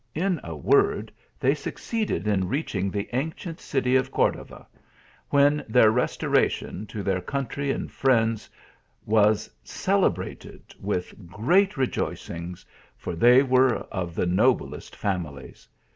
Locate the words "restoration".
5.91-6.87